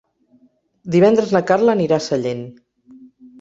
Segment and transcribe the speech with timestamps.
[0.95, 2.43] Divendres na Carla anirà a Sellent.